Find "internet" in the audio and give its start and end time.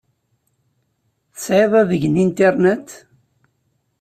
2.25-2.87